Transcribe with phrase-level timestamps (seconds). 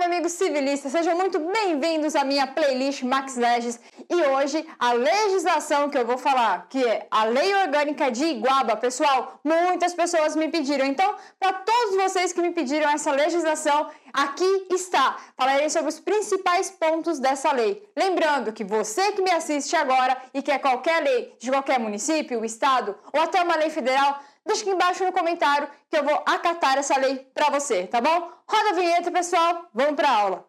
[0.00, 3.78] meu amigo civilista, sejam muito bem-vindos à minha playlist Max Leges
[4.10, 8.76] e hoje a legislação que eu vou falar, que é a Lei Orgânica de Iguaba.
[8.76, 14.66] Pessoal, muitas pessoas me pediram, então, para todos vocês que me pediram essa legislação, aqui
[14.70, 15.16] está.
[15.36, 17.88] Falarei sobre os principais pontos dessa lei.
[17.96, 22.98] Lembrando que você que me assiste agora e quer qualquer lei de qualquer município, estado
[23.12, 26.98] ou até uma lei federal, deixa aqui embaixo no comentário que eu vou acatar essa
[26.98, 28.28] lei para você, tá bom?
[28.48, 30.44] Roda a vinheta, pessoal, vamos para aula.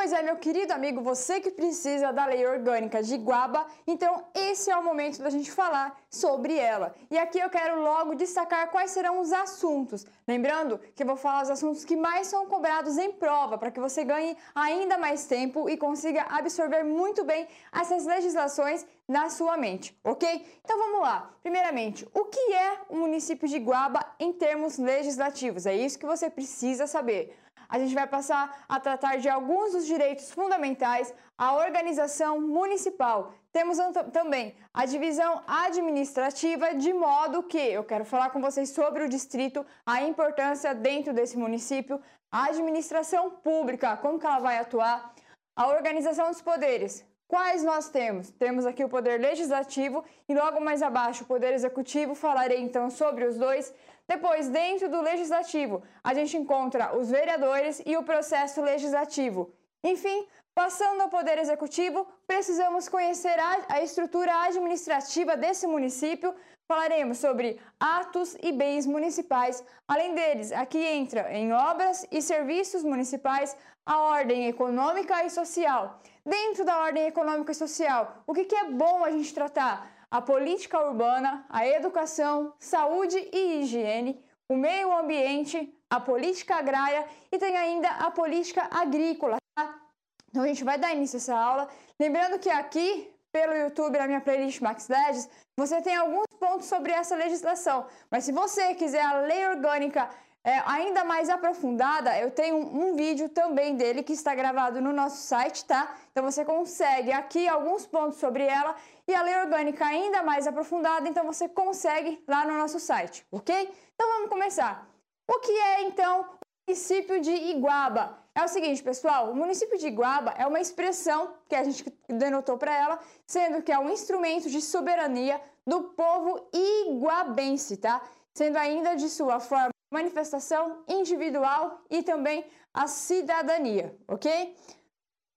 [0.00, 4.70] Pois é, meu querido amigo, você que precisa da lei orgânica de Guaba, então esse
[4.70, 6.94] é o momento da gente falar sobre ela.
[7.10, 10.06] E aqui eu quero logo destacar quais serão os assuntos.
[10.26, 13.78] Lembrando que eu vou falar os assuntos que mais são cobrados em prova, para que
[13.78, 19.94] você ganhe ainda mais tempo e consiga absorver muito bem essas legislações na sua mente,
[20.02, 20.46] ok?
[20.64, 21.30] Então vamos lá.
[21.42, 25.66] Primeiramente, o que é o município de Guaba em termos legislativos?
[25.66, 27.36] É isso que você precisa saber
[27.70, 33.32] a gente vai passar a tratar de alguns dos direitos fundamentais à organização municipal.
[33.52, 33.78] Temos
[34.12, 39.64] também a divisão administrativa, de modo que eu quero falar com vocês sobre o distrito,
[39.86, 45.14] a importância dentro desse município, a administração pública, como que ela vai atuar,
[45.56, 48.28] a organização dos poderes, Quais nós temos?
[48.32, 52.12] Temos aqui o poder legislativo e logo mais abaixo o poder executivo.
[52.12, 53.72] Falarei então sobre os dois.
[54.10, 59.52] Depois, dentro do legislativo, a gente encontra os vereadores e o processo legislativo.
[59.84, 63.36] Enfim, passando ao poder executivo, precisamos conhecer
[63.68, 66.34] a, estrutura administrativa desse município.
[66.66, 69.62] Falaremos sobre atos e bens municipais.
[69.86, 76.00] Além deles, aqui entra em obras e serviços municipais a ordem econômica e social.
[76.26, 79.99] Dentro da ordem econômica e social, o que, que é bom a gente tratar?
[80.10, 87.38] A política urbana, a educação, saúde e higiene, o meio ambiente, a política agrária e
[87.38, 89.36] tem ainda a política agrícola.
[89.56, 89.80] Tá?
[90.28, 91.68] Então a gente vai dar início a essa aula.
[91.98, 96.92] Lembrando que aqui pelo YouTube na minha playlist Max Legis, você tem alguns pontos sobre
[96.92, 97.86] essa legislação.
[98.10, 100.08] Mas se você quiser a lei orgânica
[100.42, 104.90] é, ainda mais aprofundada, eu tenho um, um, vídeo também dele que está gravado no
[104.90, 105.94] nosso site, tá?
[106.10, 108.74] Então você consegue aqui alguns pontos sobre ela
[109.06, 113.70] e a lei orgânica ainda mais aprofundada, então você consegue lá no nosso site, ok?
[113.94, 114.88] Então vamos começar.
[115.28, 118.18] O que é então o município de Iguaba?
[118.34, 122.56] É o seguinte, pessoal, o município de Iguaba é uma expressão que a gente denotou
[122.56, 128.00] para ela, sendo que é um instrumento de soberania do povo iguabense, tá?
[128.32, 134.54] Sendo ainda de sua forma manifestação individual e também a cidadania, ok?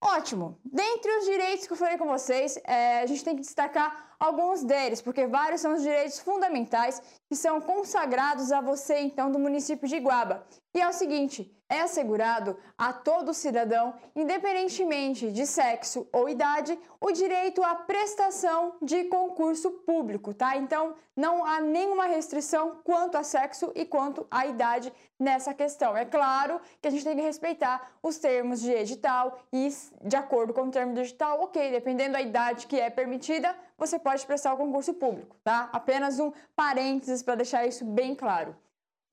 [0.01, 0.59] Ótimo!
[0.65, 4.63] Dentre os direitos que eu falei com vocês, é, a gente tem que destacar alguns
[4.63, 9.87] deles, porque vários são os direitos fundamentais que são consagrados a você, então, do município
[9.87, 10.45] de Iguaba.
[10.75, 17.11] E é o seguinte: é assegurado a todo cidadão, independentemente de sexo ou idade, o
[17.11, 20.55] direito à prestação de concurso público, tá?
[20.55, 25.97] Então, não há nenhuma restrição quanto a sexo e quanto à idade nessa questão.
[25.97, 29.67] É claro que a gente tem que respeitar os termos de edital e,
[30.03, 33.97] de acordo com o termo do edital, ok, dependendo da idade que é permitida, você
[33.97, 35.69] pode prestar o concurso público, tá?
[35.73, 38.55] Apenas um parênteses para deixar isso bem claro.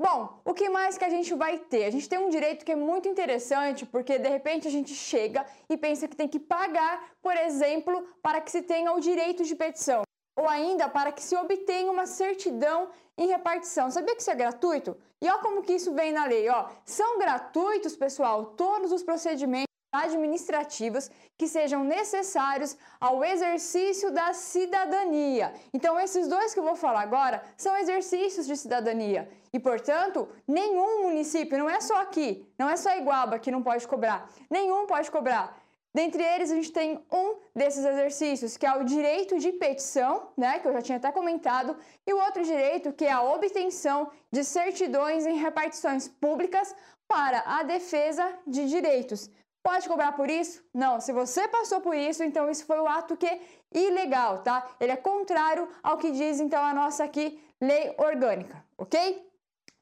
[0.03, 1.85] Bom, o que mais que a gente vai ter?
[1.85, 5.45] A gente tem um direito que é muito interessante, porque de repente a gente chega
[5.69, 9.55] e pensa que tem que pagar, por exemplo, para que se tenha o direito de
[9.55, 10.05] petição,
[10.39, 12.89] ou ainda para que se obtenha uma certidão
[13.19, 13.91] em repartição.
[13.91, 14.97] Sabia que isso é gratuito?
[15.21, 16.71] E olha como que isso vem na lei, ó.
[16.83, 25.53] São gratuitos, pessoal, todos os procedimentos administrativos que sejam necessários ao exercício da cidadania.
[25.73, 29.29] Então, esses dois que eu vou falar agora são exercícios de cidadania.
[29.53, 33.87] E, portanto, nenhum município, não é só aqui, não é só Iguaba que não pode
[33.89, 35.61] cobrar, nenhum pode cobrar.
[35.93, 40.61] Dentre eles, a gente tem um desses exercícios, que é o direito de petição, né,
[40.61, 44.45] que eu já tinha até comentado, e o outro direito, que é a obtenção de
[44.45, 46.75] certidões em repartições públicas
[47.09, 49.29] para a defesa de direitos.
[49.63, 50.65] Pode cobrar por isso?
[50.73, 51.01] Não.
[51.01, 53.41] Se você passou por isso, então isso foi o ato que é
[53.73, 54.67] ilegal, tá?
[54.81, 59.23] Ele é contrário ao que diz então a nossa aqui lei orgânica, ok?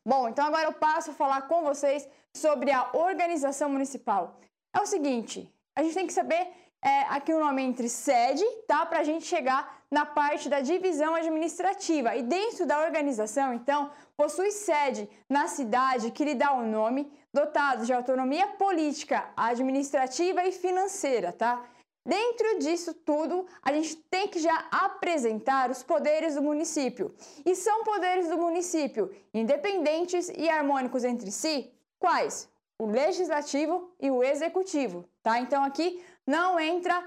[0.05, 4.41] Bom, então agora eu passo a falar com vocês sobre a organização municipal.
[4.75, 6.51] É o seguinte, a gente tem que saber
[6.85, 8.87] é, aqui o nome entre sede, tá?
[8.87, 12.15] Para a gente chegar na parte da divisão administrativa.
[12.15, 17.85] E dentro da organização, então, possui sede na cidade que lhe dá o nome, dotado
[17.85, 21.65] de autonomia política, administrativa e financeira, tá?
[22.09, 27.15] Dentro disso tudo, a gente tem que já apresentar os poderes do município.
[27.45, 31.71] E são poderes do município independentes e harmônicos entre si?
[31.99, 32.49] Quais?
[32.79, 35.39] O legislativo e o executivo, tá?
[35.41, 37.03] Então aqui não entra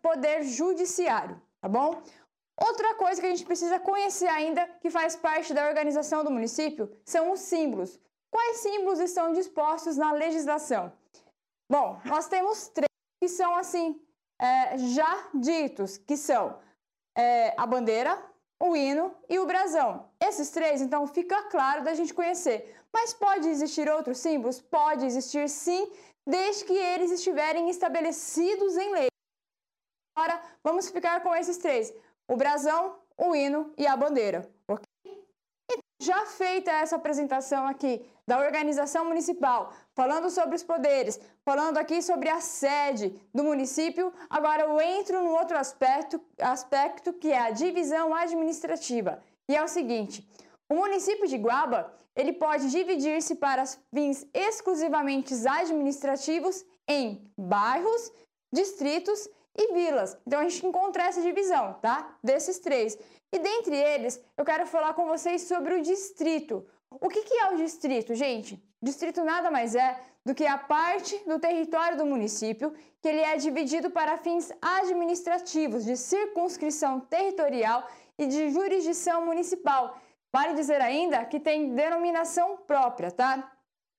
[0.00, 2.00] poder judiciário, tá bom?
[2.56, 6.88] Outra coisa que a gente precisa conhecer ainda, que faz parte da organização do município,
[7.04, 7.98] são os símbolos.
[8.30, 10.92] Quais símbolos estão dispostos na legislação?
[11.68, 12.88] Bom, nós temos três
[13.20, 14.00] que são assim,
[14.40, 16.56] é, já ditos, que são
[17.16, 18.22] é, a bandeira,
[18.62, 20.08] o hino e o brasão.
[20.20, 22.76] Esses três, então, fica claro da gente conhecer.
[22.92, 24.60] Mas pode existir outros símbolos?
[24.60, 25.90] Pode existir sim,
[26.26, 29.08] desde que eles estiverem estabelecidos em lei.
[30.16, 31.92] Agora, vamos ficar com esses três
[32.26, 34.48] o brasão, o hino e a bandeira.
[36.00, 42.28] Já feita essa apresentação aqui da organização municipal, falando sobre os poderes, falando aqui sobre
[42.28, 48.14] a sede do município, agora eu entro no outro aspecto, aspecto que é a divisão
[48.14, 49.22] administrativa.
[49.48, 50.26] E é o seguinte:
[50.68, 58.12] o município de Guaba ele pode dividir-se para fins exclusivamente administrativos em bairros,
[58.52, 60.16] distritos e vilas.
[60.26, 62.16] Então a gente encontra essa divisão, tá?
[62.22, 62.96] Desses três.
[63.32, 66.64] E dentre eles, eu quero falar com vocês sobre o distrito.
[67.00, 68.62] O que, que é o distrito, gente?
[68.80, 72.72] Distrito nada mais é do que a parte do território do município
[73.02, 77.86] que ele é dividido para fins administrativos, de circunscrição territorial
[78.18, 79.98] e de jurisdição municipal.
[80.34, 83.52] Vale dizer ainda que tem denominação própria, tá?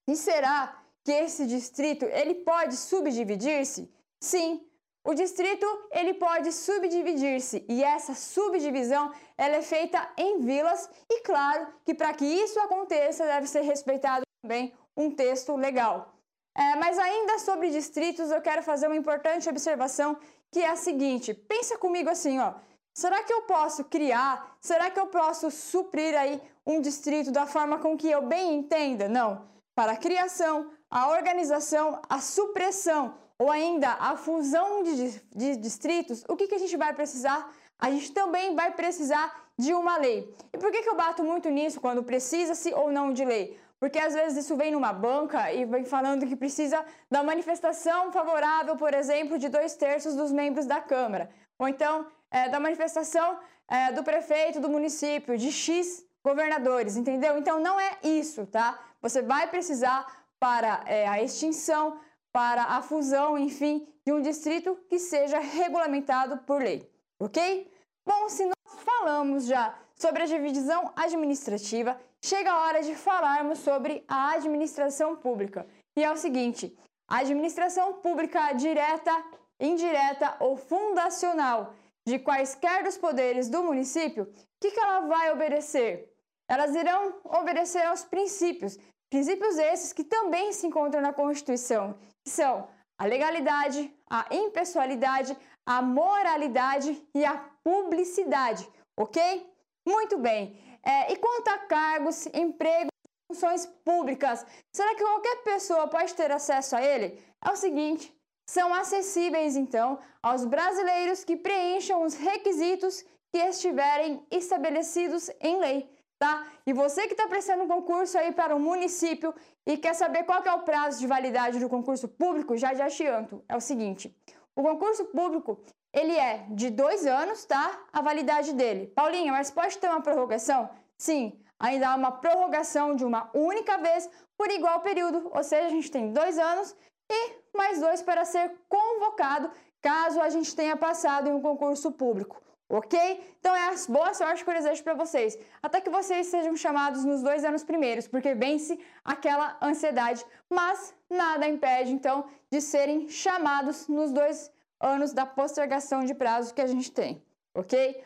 [0.06, 3.90] E será que esse distrito ele pode subdividir-se?
[4.22, 4.62] Sim,
[5.08, 11.74] o distrito ele pode subdividir-se e essa subdivisão ela é feita em vilas e claro
[11.86, 16.14] que para que isso aconteça deve ser respeitado também um texto legal.
[16.54, 20.18] É, mas ainda sobre distritos eu quero fazer uma importante observação
[20.52, 22.56] que é a seguinte: pensa comigo assim, ó.
[22.96, 24.56] Será que eu posso criar?
[24.62, 29.10] Será que eu posso suprir aí um distrito da forma com que eu bem entenda?
[29.10, 29.46] Não.
[29.76, 36.38] Para a criação, a organização, a supressão ou ainda a fusão de, de distritos, o
[36.38, 37.54] que, que a gente vai precisar?
[37.78, 40.34] A gente também vai precisar de uma lei.
[40.54, 43.60] E por que, que eu bato muito nisso quando precisa-se ou não de lei?
[43.78, 48.78] Porque às vezes isso vem numa banca e vem falando que precisa da manifestação favorável,
[48.78, 51.30] por exemplo, de dois terços dos membros da Câmara.
[51.60, 53.40] Ou então é, da manifestação
[53.70, 57.38] é, do prefeito do município, de X governadores, entendeu?
[57.38, 58.78] Então não é isso, tá?
[59.02, 60.06] Você vai precisar
[60.38, 61.98] para é, a extinção
[62.34, 66.92] para a fusão, enfim, de um distrito que seja regulamentado por lei,
[67.22, 67.72] ok?
[68.06, 74.04] Bom, se nós falamos já sobre a divisão administrativa, chega a hora de falarmos sobre
[74.10, 75.66] a administração pública.
[75.98, 76.78] E é o seguinte:
[77.10, 79.14] a administração pública direta,
[79.58, 81.74] indireta ou fundacional
[82.08, 86.12] de quaisquer dos poderes do município, o que, que ela vai obedecer?
[86.50, 88.78] Elas irão obedecer aos princípios,
[89.10, 91.98] princípios esses que também se encontram na Constituição
[92.28, 92.68] são
[92.98, 95.36] a legalidade, a impessoalidade,
[95.66, 98.68] a moralidade e a publicidade,
[98.98, 99.52] ok?
[99.88, 100.58] Muito bem.
[100.84, 102.92] É, e quanto a cargos, empregos,
[103.32, 107.22] funções públicas, será que qualquer pessoa pode ter acesso a ele?
[107.44, 108.15] É o seguinte,
[108.46, 116.48] são acessíveis então aos brasileiros que preencham os requisitos que estiverem estabelecidos em lei tá?
[116.66, 119.34] E você que está prestando um concurso aí para o um município
[119.66, 122.86] e quer saber qual que é o prazo de validade do concurso público, já já
[122.86, 124.16] adianto, é o seguinte,
[124.56, 125.60] o concurso público,
[125.94, 127.86] ele é de dois anos, tá?
[127.92, 128.88] A validade dele.
[128.88, 130.70] Paulinha, mas pode ter uma prorrogação?
[130.98, 135.70] Sim, ainda há uma prorrogação de uma única vez por igual período, ou seja, a
[135.70, 136.76] gente tem dois anos
[137.10, 142.44] e mais dois para ser convocado caso a gente tenha passado em um concurso público
[142.70, 143.36] ok?
[143.40, 145.38] Então é boa sorte que eu desejo para vocês.
[145.62, 150.26] Até que vocês sejam chamados nos dois anos primeiros, porque vence aquela ansiedade.
[150.50, 156.62] Mas nada impede, então, de serem chamados nos dois anos da postergação de prazo que
[156.62, 158.04] a gente tem, ok?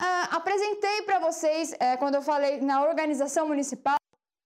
[0.00, 4.01] Ah, apresentei para vocês, é, quando eu falei na organização municipal,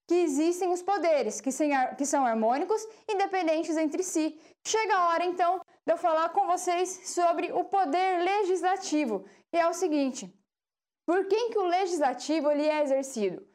[0.07, 1.49] que existem os poderes, que,
[1.97, 4.39] que são harmônicos, independentes entre si.
[4.65, 9.67] Chega a hora, então, de eu falar com vocês sobre o poder legislativo, e é
[9.67, 10.33] o seguinte:
[11.05, 13.45] por quem que o legislativo ele é exercido?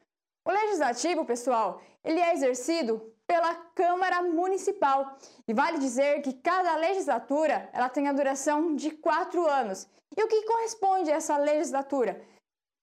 [0.45, 5.17] O legislativo, pessoal, ele é exercido pela Câmara Municipal.
[5.47, 9.89] E vale dizer que cada legislatura ela tem a duração de quatro anos.
[10.17, 12.21] E o que corresponde a essa legislatura?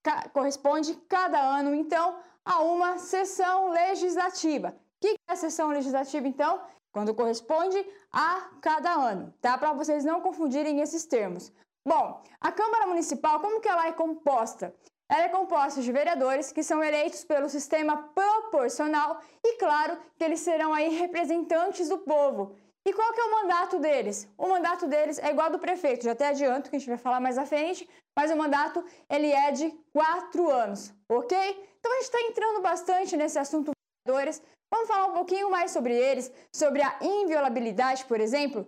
[0.02, 4.68] Ca corresponde cada ano, então, a uma sessão legislativa.
[4.68, 6.60] O que é a sessão legislativa, então?
[6.92, 9.56] quando corresponde a cada ano, tá?
[9.56, 11.52] Para vocês não confundirem esses termos.
[11.86, 14.74] Bom, a Câmara Municipal, como que ela é composta?
[15.08, 20.40] Ela é composta de vereadores que são eleitos pelo sistema proporcional e, claro, que eles
[20.40, 22.54] serão aí representantes do povo.
[22.86, 24.28] E qual que é o mandato deles?
[24.38, 26.98] O mandato deles é igual ao do prefeito, já até adianto que a gente vai
[26.98, 31.36] falar mais à frente, mas o mandato ele é de quatro anos, ok?
[31.78, 33.72] Então a gente está entrando bastante nesse assunto
[34.06, 34.42] vereadores.
[34.72, 38.66] Vamos falar um pouquinho mais sobre eles, sobre a inviolabilidade, por exemplo.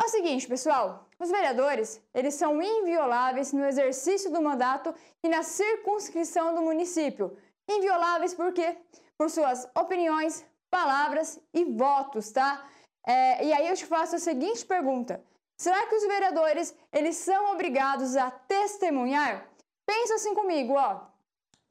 [0.00, 5.42] É o seguinte, pessoal, os vereadores, eles são invioláveis no exercício do mandato e na
[5.42, 7.36] circunscrição do município.
[7.68, 8.76] Invioláveis por quê?
[9.16, 12.64] Por suas opiniões, palavras e votos, tá?
[13.08, 15.24] É, e aí eu te faço a seguinte pergunta:
[15.58, 19.48] será que os vereadores eles são obrigados a testemunhar?
[19.86, 21.00] Pensa assim comigo, ó.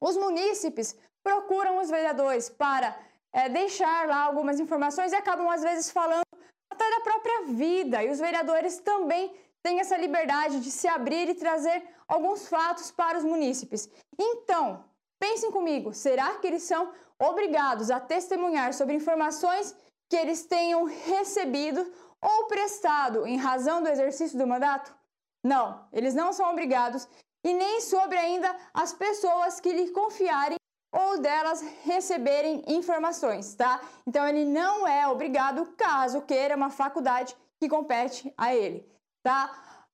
[0.00, 2.98] Os munícipes procuram os vereadores para
[3.32, 6.26] é, deixar lá algumas informações e acabam às vezes falando
[6.72, 8.02] até da própria vida.
[8.02, 13.18] E os vereadores também têm essa liberdade de se abrir e trazer alguns fatos para
[13.18, 13.88] os munícipes.
[14.18, 14.84] Então,
[15.20, 19.76] pensem comigo, será que eles são obrigados a testemunhar sobre informações
[20.08, 24.94] que eles tenham recebido ou prestado em razão do exercício do mandato?
[25.44, 27.08] Não, eles não são obrigados
[27.44, 30.56] e nem sobre ainda as pessoas que lhe confiarem
[30.92, 33.80] ou delas receberem informações, tá?
[34.06, 38.86] Então ele não é obrigado caso queira uma faculdade que compete a ele,
[39.22, 39.50] tá?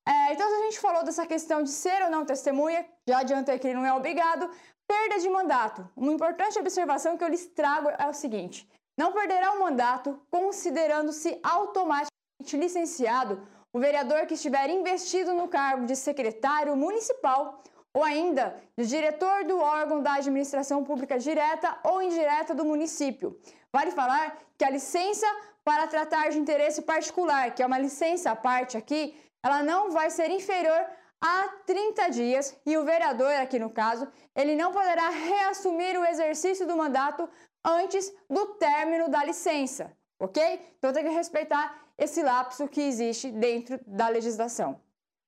[0.06, 3.66] É, então a gente falou dessa questão de ser ou não testemunha, já adiantei que
[3.66, 4.50] ele não é obrigado.
[4.86, 5.88] Perda de mandato.
[5.96, 11.38] Uma importante observação que eu lhes trago é o seguinte: não perderá o mandato considerando-se
[11.42, 18.86] automaticamente licenciado o vereador que estiver investido no cargo de secretário municipal ou ainda de
[18.86, 23.38] diretor do órgão da administração pública direta ou indireta do município.
[23.72, 25.26] Vale falar que a licença
[25.64, 30.10] para tratar de interesse particular, que é uma licença à parte aqui, ela não vai
[30.10, 30.86] ser inferior
[31.20, 36.66] a 30 dias e o vereador, aqui no caso, ele não poderá reassumir o exercício
[36.66, 37.28] do mandato
[37.64, 40.60] antes do término da licença, ok?
[40.78, 44.80] Então tem que respeitar esse lapso que existe dentro da legislação.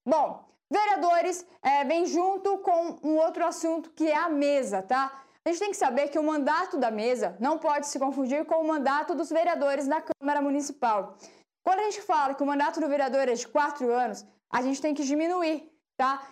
[0.04, 5.22] Bom, vereadores é, vem junto com um outro assunto que é a mesa, tá?
[5.44, 8.56] A gente tem que saber que o mandato da mesa não pode se confundir com
[8.56, 11.16] o mandato dos vereadores da Câmara Municipal.
[11.64, 14.82] Quando a gente fala que o mandato do vereador é de quatro anos, a gente
[14.82, 16.26] tem que diminuir, tá?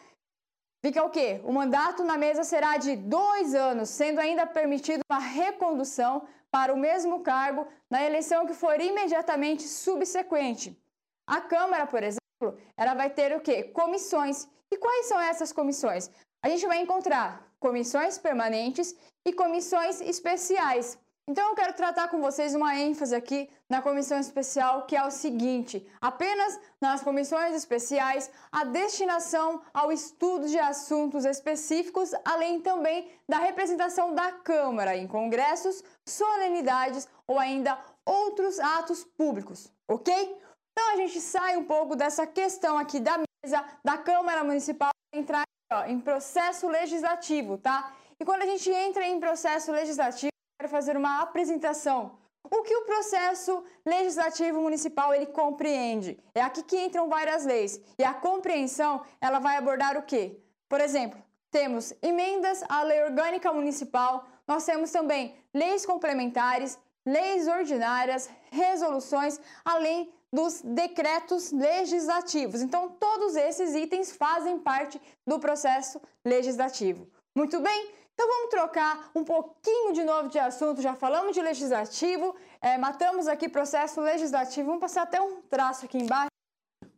[0.84, 1.40] Fica o quê?
[1.44, 6.76] O mandato na mesa será de dois anos, sendo ainda permitido uma recondução para o
[6.76, 10.78] mesmo cargo na eleição que for imediatamente subsequente.
[11.26, 13.62] A Câmara, por exemplo, ela vai ter o quê?
[13.62, 14.46] Comissões.
[14.70, 16.10] E quais são essas comissões?
[16.42, 18.94] A gente vai encontrar comissões permanentes
[19.26, 20.98] e comissões especiais.
[21.26, 25.10] Então eu quero tratar com vocês uma ênfase aqui na comissão especial, que é o
[25.10, 33.38] seguinte: apenas nas comissões especiais a destinação ao estudo de assuntos específicos, além também da
[33.38, 40.38] representação da Câmara em congressos, solenidades ou ainda outros atos públicos, ok?
[40.72, 45.44] Então a gente sai um pouco dessa questão aqui da mesa da Câmara Municipal entrar
[45.72, 47.94] ó, em processo legislativo, tá?
[48.20, 50.33] E quando a gente entra em processo legislativo
[50.64, 52.12] quero fazer uma apresentação.
[52.42, 56.18] O que o processo legislativo municipal ele compreende?
[56.34, 57.80] É aqui que entram várias leis.
[57.98, 60.40] E a compreensão, ela vai abordar o quê?
[60.68, 68.30] Por exemplo, temos emendas à lei orgânica municipal, nós temos também leis complementares, leis ordinárias,
[68.50, 72.62] resoluções, além dos decretos legislativos.
[72.62, 77.06] Então, todos esses itens fazem parte do processo legislativo.
[77.36, 77.92] Muito bem?
[78.14, 80.80] Então vamos trocar um pouquinho de novo de assunto.
[80.80, 84.66] Já falamos de legislativo, é, matamos aqui processo legislativo.
[84.66, 86.30] Vamos passar até um traço aqui embaixo,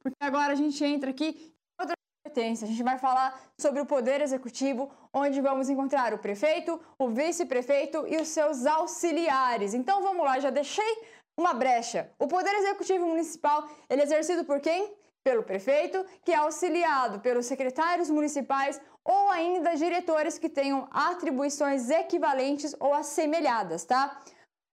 [0.00, 2.66] porque agora a gente entra aqui em outra competência.
[2.66, 8.06] A gente vai falar sobre o poder executivo, onde vamos encontrar o prefeito, o vice-prefeito
[8.06, 9.72] e os seus auxiliares.
[9.72, 11.02] Então vamos lá, já deixei
[11.38, 12.10] uma brecha.
[12.18, 14.94] O poder executivo municipal ele é exercido por quem?
[15.26, 22.76] Pelo prefeito, que é auxiliado pelos secretários municipais ou ainda diretores que tenham atribuições equivalentes
[22.78, 24.22] ou assemelhadas, tá?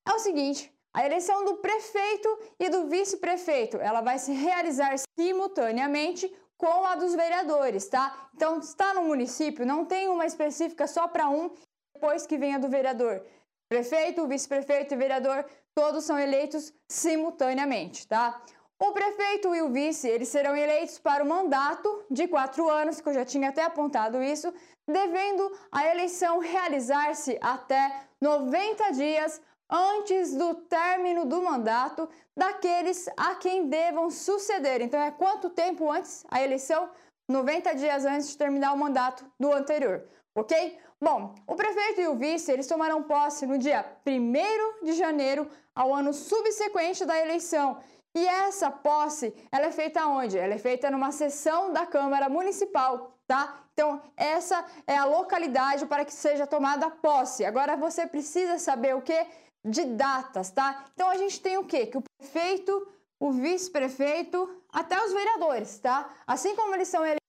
[0.07, 2.29] É o seguinte, a eleição do prefeito
[2.60, 8.29] e do vice-prefeito, ela vai se realizar simultaneamente com a dos vereadores, tá?
[8.36, 11.50] Então, está no município, não tem uma específica só para um,
[11.95, 13.25] depois que venha do vereador.
[13.67, 15.43] Prefeito, vice-prefeito e vereador,
[15.74, 18.39] todos são eleitos simultaneamente, tá?
[18.85, 23.07] O prefeito e o vice, eles serão eleitos para o mandato de quatro anos, que
[23.07, 24.53] eu já tinha até apontado isso,
[24.85, 33.69] devendo a eleição realizar-se até 90 dias antes do término do mandato daqueles a quem
[33.69, 34.81] devam suceder.
[34.81, 36.89] Então, é quanto tempo antes a eleição?
[37.29, 40.77] 90 dias antes de terminar o mandato do anterior, ok?
[41.01, 45.93] Bom, o prefeito e o vice, eles tomarão posse no dia 1 de janeiro ao
[45.93, 47.81] ano subsequente da eleição.
[48.15, 50.38] E essa posse, ela é feita onde?
[50.38, 53.65] Ela é feita numa sessão da Câmara Municipal, tá?
[53.74, 57.43] Então, essa é a localidade para que seja tomada posse.
[57.43, 59.25] Agora, você precisa saber o que?
[59.65, 60.86] De datas, tá?
[60.93, 61.88] Então, a gente tem o quê?
[61.88, 62.88] Que o prefeito,
[63.20, 66.08] o vice-prefeito, até os vereadores, tá?
[66.27, 67.24] Assim como eles são eleitos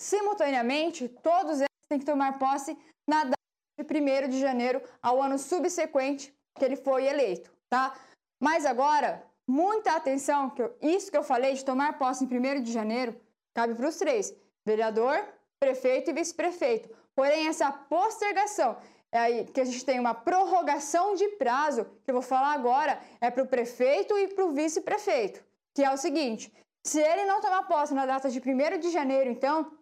[0.00, 3.36] simultaneamente, todos eles têm que tomar posse na data
[3.78, 7.94] de 1 de janeiro ao ano subsequente que ele foi eleito, tá?
[8.42, 12.62] Mas agora, muita atenção, que eu, isso que eu falei de tomar posse em 1
[12.62, 13.18] de janeiro,
[13.52, 15.18] cabe para os três: vereador,
[15.58, 16.88] prefeito e vice-prefeito.
[17.14, 18.76] Porém, essa postergação
[19.12, 23.00] é aí que a gente tem uma prorrogação de prazo, que eu vou falar agora,
[23.20, 26.52] é para o prefeito e para o vice-prefeito, que é o seguinte:
[26.86, 29.72] se ele não tomar posse na data de 1 de janeiro, então,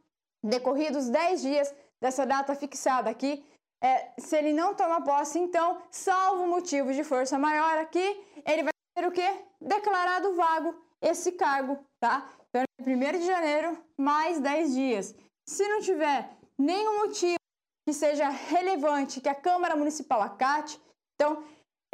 [0.42, 3.44] decorridos 10 dias dessa data fixada aqui,
[3.82, 8.77] é, se ele não tomar posse, então, salvo motivo de força maior aqui, ele vai
[8.99, 9.45] ter o quê?
[9.61, 12.28] Declarado vago esse cargo, tá?
[12.49, 15.14] Então, 1 de janeiro, mais 10 dias.
[15.49, 16.28] Se não tiver
[16.59, 17.38] nenhum motivo
[17.87, 20.81] que seja relevante que a Câmara Municipal acate,
[21.14, 21.45] então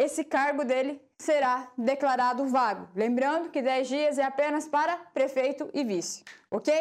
[0.01, 2.89] esse cargo dele será declarado vago.
[2.95, 6.75] Lembrando que 10 dias é apenas para prefeito e vice, ok?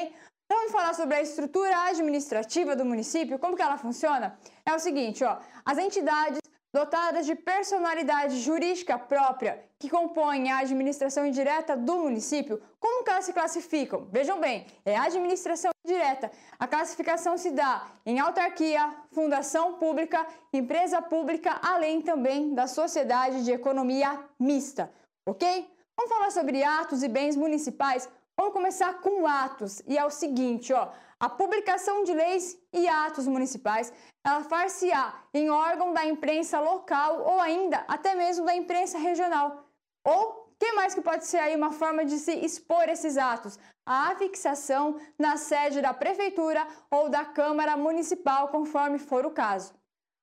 [0.45, 4.37] Então vamos falar sobre a estrutura administrativa do município, como que ela funciona?
[4.65, 6.42] É o seguinte, ó, as entidades
[6.73, 13.25] dotadas de personalidade jurídica própria que compõem a administração indireta do município, como que elas
[13.25, 14.07] se classificam?
[14.11, 16.31] Vejam bem, é administração direta.
[16.57, 23.51] A classificação se dá em autarquia, fundação pública, empresa pública, além também da sociedade de
[23.51, 24.91] economia mista,
[25.27, 25.69] ok?
[25.95, 28.09] Vamos falar sobre atos e bens municipais.
[28.35, 30.89] Vamos começar com atos e é o seguinte, ó,
[31.23, 33.93] a publicação de leis e atos municipais,
[34.25, 39.65] ela far-se-á em órgão da imprensa local ou ainda até mesmo da imprensa regional.
[40.03, 43.57] Ou que mais que pode ser aí uma forma de se expor esses atos?
[43.85, 49.73] A afixação na sede da prefeitura ou da Câmara Municipal, conforme for o caso.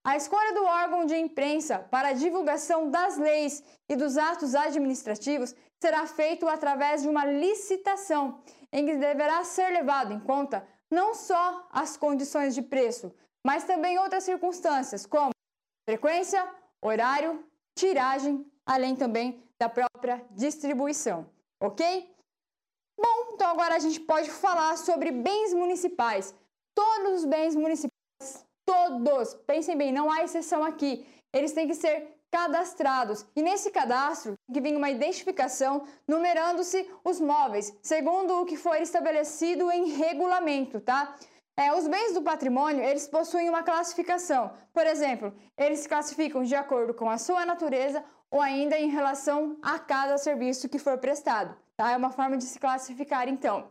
[0.05, 5.55] A escolha do órgão de imprensa para a divulgação das leis e dos atos administrativos
[5.83, 11.69] será feito através de uma licitação, em que deverá ser levado em conta não só
[11.71, 13.15] as condições de preço,
[13.47, 15.31] mas também outras circunstâncias, como
[15.89, 16.47] frequência,
[16.83, 17.45] horário,
[17.79, 21.29] tiragem, além também da própria distribuição,
[21.63, 22.15] ok?
[22.99, 26.35] Bom, então agora a gente pode falar sobre bens municipais.
[26.75, 32.20] Todos os bens municipais, todos, pensem bem, não há exceção aqui, eles têm que ser
[32.31, 33.27] cadastrados.
[33.35, 39.71] E nesse cadastro que vem uma identificação numerando-se os móveis, segundo o que for estabelecido
[39.71, 41.17] em regulamento, tá?
[41.57, 44.53] É, os bens do patrimônio, eles possuem uma classificação.
[44.73, 49.59] Por exemplo, eles se classificam de acordo com a sua natureza ou ainda em relação
[49.61, 51.55] a cada serviço que for prestado.
[51.77, 51.91] Tá?
[51.91, 53.69] É uma forma de se classificar, então.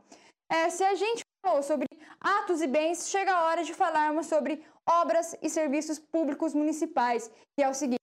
[0.52, 1.88] É, se a gente falou sobre
[2.19, 7.63] atos e bens, chega a hora de falarmos sobre obras e serviços públicos municipais, que
[7.63, 7.98] é o seguinte: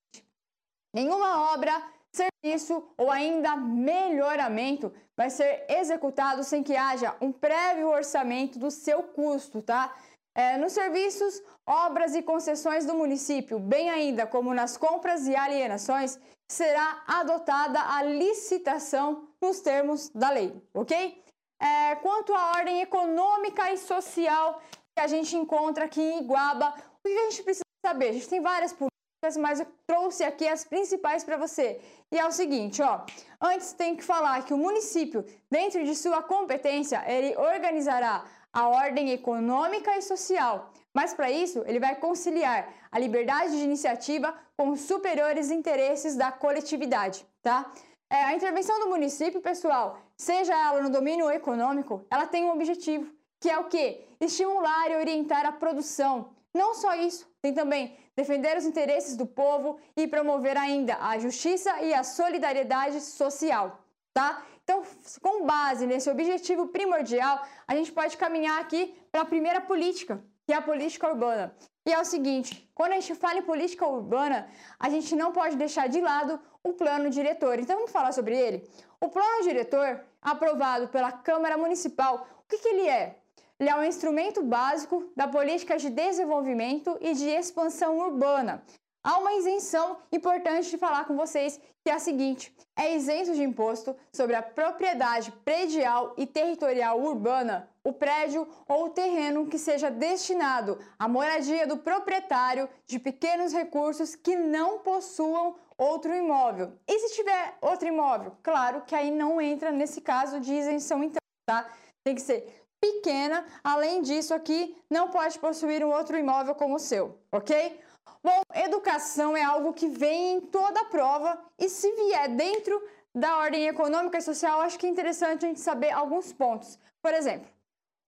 [0.96, 1.74] Nenhuma obra,
[2.10, 9.02] serviço ou ainda melhoramento vai ser executado sem que haja um prévio orçamento do seu
[9.02, 9.94] custo, tá?
[10.34, 16.18] É, nos serviços, obras e concessões do município, bem ainda como nas compras e alienações,
[16.50, 21.22] será adotada a licitação nos termos da lei, ok?
[21.60, 24.62] É, quanto à ordem econômica e social
[24.96, 28.08] que a gente encontra aqui em Iguaba, o que a gente precisa saber?
[28.08, 28.95] A gente tem várias políticas
[29.36, 31.80] mas eu trouxe aqui as principais para você.
[32.12, 33.00] E é o seguinte, ó,
[33.40, 39.10] antes tem que falar que o município, dentro de sua competência, ele organizará a ordem
[39.10, 40.70] econômica e social.
[40.94, 46.30] Mas para isso, ele vai conciliar a liberdade de iniciativa com os superiores interesses da
[46.32, 47.70] coletividade, tá?
[48.08, 53.12] É, a intervenção do município, pessoal, seja ela no domínio econômico, ela tem um objetivo,
[53.40, 54.06] que é o quê?
[54.20, 56.30] Estimular e orientar a produção.
[56.54, 61.82] Não só isso, tem também defender os interesses do povo e promover ainda a justiça
[61.82, 64.42] e a solidariedade social, tá?
[64.64, 64.82] Então,
[65.22, 70.52] com base nesse objetivo primordial, a gente pode caminhar aqui para a primeira política, que
[70.52, 71.54] é a política urbana.
[71.86, 74.48] E é o seguinte, quando a gente fala em política urbana,
[74.80, 77.60] a gente não pode deixar de lado o plano diretor.
[77.60, 78.68] Então, vamos falar sobre ele.
[79.00, 83.20] O plano diretor, aprovado pela Câmara Municipal, o que, que ele é?
[83.58, 88.62] Ele é um instrumento básico da política de desenvolvimento e de expansão urbana.
[89.02, 93.42] há uma isenção importante de falar com vocês, que é a seguinte: é isento de
[93.42, 99.88] imposto sobre a propriedade predial e territorial urbana o prédio ou o terreno que seja
[99.88, 106.72] destinado à moradia do proprietário de pequenos recursos que não possuam outro imóvel.
[106.88, 108.36] E se tiver outro imóvel?
[108.42, 111.70] Claro que aí não entra nesse caso de isenção, então, tá?
[112.04, 113.44] Tem que ser pequena.
[113.62, 117.78] Além disso, aqui não pode possuir um outro imóvel como o seu, ok?
[118.22, 122.82] Bom, educação é algo que vem em toda a prova e se vier dentro
[123.14, 126.78] da ordem econômica e social, acho que é interessante a gente saber alguns pontos.
[127.00, 127.48] Por exemplo,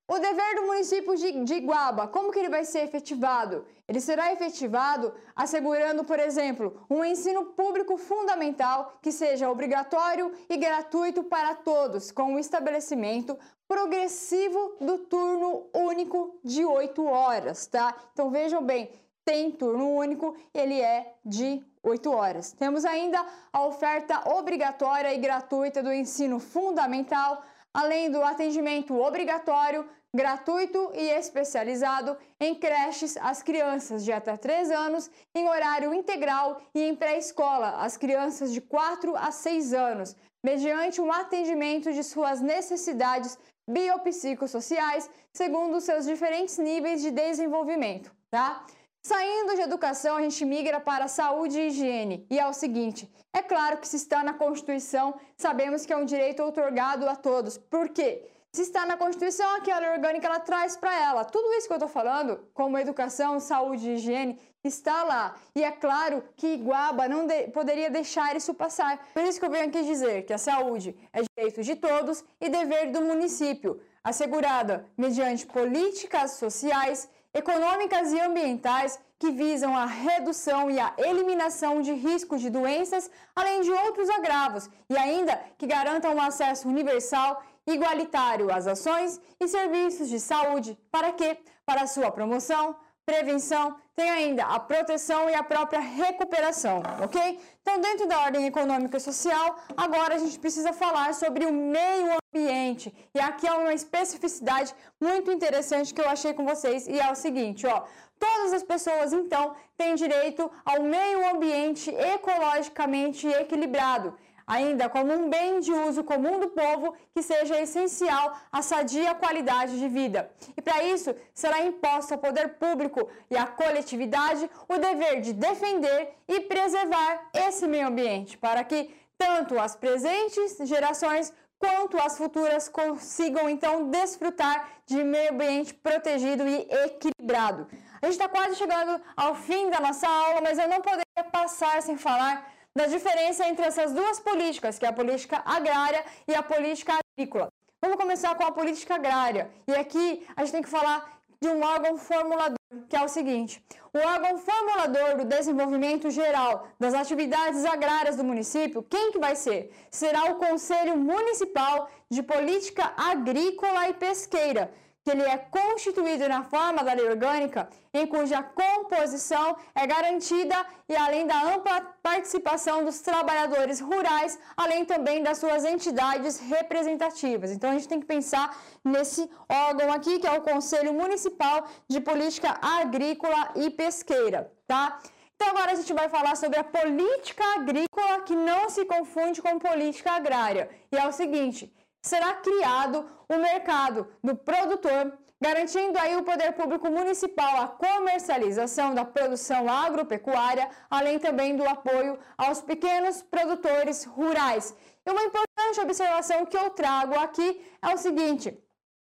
[0.09, 3.67] o dever do município de, de Iguaba, como que ele vai ser efetivado?
[3.87, 11.23] Ele será efetivado assegurando, por exemplo, um ensino público fundamental que seja obrigatório e gratuito
[11.25, 17.95] para todos, com o estabelecimento progressivo do turno único de 8 horas, tá?
[18.15, 18.91] Então vejam bem,
[19.27, 22.53] tem turno único, ele é de 8 horas.
[22.53, 27.43] Temos ainda a oferta obrigatória e gratuita do ensino fundamental,
[27.75, 35.11] além do atendimento obrigatório gratuito e especializado em creches às crianças de até 3 anos,
[35.35, 41.13] em horário integral e em pré-escola às crianças de 4 a 6 anos, mediante um
[41.13, 48.65] atendimento de suas necessidades biopsicossociais segundo seus diferentes níveis de desenvolvimento, tá?
[49.03, 52.27] Saindo de educação, a gente migra para saúde e higiene.
[52.29, 56.05] E é o seguinte: é claro que se está na Constituição, sabemos que é um
[56.05, 57.57] direito otorgado a todos.
[57.57, 58.29] Por quê?
[58.59, 61.25] Se está na Constituição, aquela lei orgânica ela traz para ela.
[61.25, 65.37] Tudo isso que eu estou falando, como educação, saúde e higiene, está lá.
[65.55, 68.99] E é claro que Iguaba não de poderia deixar isso passar.
[69.15, 72.49] Por isso que eu venho aqui dizer que a saúde é direito de todos e
[72.49, 80.79] dever do município, assegurada mediante políticas sociais, econômicas e ambientais que visam a redução e
[80.79, 86.21] a eliminação de riscos de doenças, além de outros agravos, e ainda que garantam um
[86.21, 90.79] acesso universal igualitário às ações e serviços de saúde.
[90.91, 91.39] Para quê?
[91.67, 97.41] Para sua promoção, prevenção, tem ainda a proteção e a própria recuperação, ok?
[97.63, 102.17] Então, dentro da ordem econômica e social, agora a gente precisa falar sobre o meio
[102.35, 102.95] ambiente.
[103.15, 107.15] E aqui é uma especificidade muito interessante que eu achei com vocês, e é o
[107.15, 107.85] seguinte, ó.
[108.19, 114.15] Todas as pessoas, então, têm direito ao meio ambiente ecologicamente equilibrado
[114.49, 119.79] ainda como um bem de uso comum do povo que seja essencial à sadia qualidade
[119.79, 120.31] de vida.
[120.57, 126.15] E para isso, será imposto ao poder público e à coletividade o dever de defender
[126.27, 133.51] e preservar esse meio ambiente, para que tanto as presentes gerações quanto as futuras consigam
[133.51, 137.69] então desfrutar de meio ambiente protegido e equilibrado.
[138.01, 141.83] A gente está quase chegando ao fim da nossa aula, mas eu não poderia passar
[141.83, 146.45] sem falar da diferença entre essas duas políticas, que é a política agrária e a
[146.45, 147.49] política agrícola.
[147.83, 149.51] Vamos começar com a política agrária.
[149.67, 150.99] E aqui a gente tem que falar
[151.43, 152.57] de um órgão formulador,
[152.89, 153.61] que é o seguinte:
[153.93, 159.61] o órgão formulador do desenvolvimento geral das atividades agrárias do município, quem que vai ser?
[159.91, 164.73] Será o Conselho Municipal de Política Agrícola e Pesqueira
[165.09, 170.95] que ele é constituído na forma da lei orgânica, em cuja composição é garantida e
[170.95, 177.51] além da ampla participação dos trabalhadores rurais, além também das suas entidades representativas.
[177.51, 182.01] Então a gente tem que pensar nesse órgão aqui, que é o Conselho Municipal de
[182.03, 184.99] Política Agrícola e Pesqueira, tá?
[185.35, 189.59] Então agora a gente vai falar sobre a política agrícola que não se confunde com
[189.59, 190.69] política agrária.
[190.93, 191.73] E é o seguinte,
[192.09, 199.05] será criado o mercado do produtor, garantindo aí o poder público municipal a comercialização da
[199.05, 204.75] produção agropecuária, além também do apoio aos pequenos produtores rurais.
[205.05, 207.49] E uma importante observação que eu trago aqui
[207.83, 208.59] é o seguinte: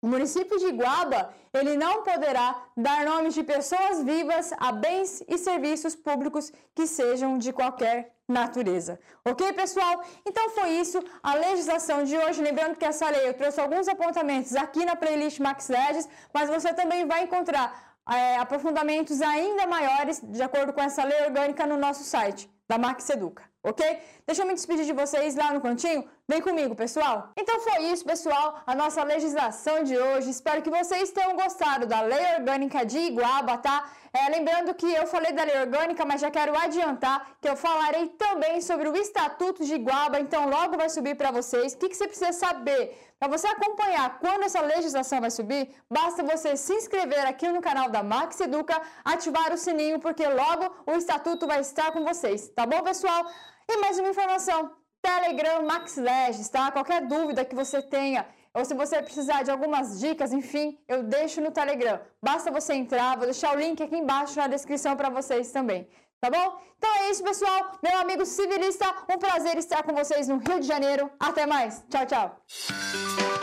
[0.01, 5.37] o município de Iguaba, ele não poderá dar nomes de pessoas vivas a bens e
[5.37, 8.99] serviços públicos que sejam de qualquer natureza.
[9.23, 10.03] Ok, pessoal?
[10.25, 12.41] Então foi isso a legislação de hoje.
[12.41, 16.73] Lembrando que essa lei eu trouxe alguns apontamentos aqui na playlist Max Legis, mas você
[16.73, 22.03] também vai encontrar é, aprofundamentos ainda maiores de acordo com essa lei orgânica no nosso
[22.03, 23.43] site da Max Educa.
[23.71, 23.99] Ok?
[24.27, 26.07] Deixa eu me despedir de vocês lá no cantinho.
[26.27, 27.29] Vem comigo, pessoal.
[27.41, 30.29] Então foi isso, pessoal, a nossa legislação de hoje.
[30.29, 33.77] Espero que vocês tenham gostado da lei orgânica de Iguaba, tá?
[34.17, 38.07] É, lembrando que eu falei da lei orgânica, mas já quero adiantar que eu falarei
[38.25, 41.73] também sobre o Estatuto de Iguaba, então logo vai subir para vocês.
[41.73, 42.97] O que, que você precisa saber?
[43.19, 47.89] Para você acompanhar quando essa legislação vai subir, basta você se inscrever aqui no canal
[47.89, 52.49] da Max Educa, ativar o sininho, porque logo o Estatuto vai estar com vocês.
[52.49, 53.25] Tá bom, pessoal?
[53.69, 54.71] E mais uma informação.
[55.01, 56.71] Telegram Max Legis, tá?
[56.71, 61.41] Qualquer dúvida que você tenha, ou se você precisar de algumas dicas, enfim, eu deixo
[61.41, 61.99] no Telegram.
[62.21, 65.87] Basta você entrar, vou deixar o link aqui embaixo na descrição para vocês também.
[66.21, 66.59] Tá bom?
[66.77, 67.77] Então é isso, pessoal.
[67.83, 71.11] Meu amigo civilista, um prazer estar com vocês no Rio de Janeiro.
[71.19, 71.83] Até mais.
[71.89, 73.34] Tchau, tchau.